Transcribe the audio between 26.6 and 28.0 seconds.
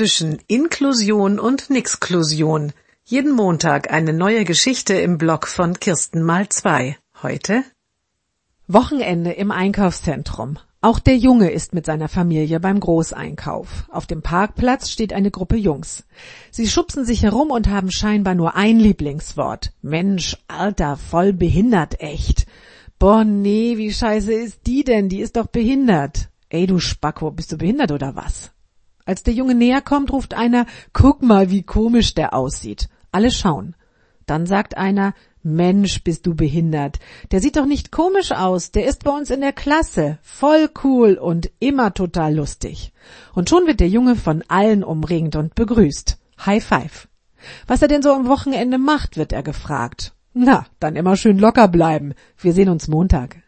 du Spacko, bist du behindert